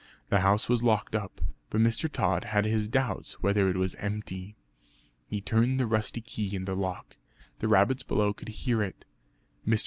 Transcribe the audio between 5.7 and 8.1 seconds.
the rusty key in the lock; the rabbits